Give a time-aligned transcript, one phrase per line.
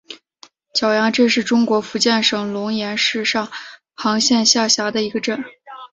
[0.73, 3.51] 蛟洋镇是中国福建省龙岩市上
[3.93, 5.43] 杭县下辖的一个镇。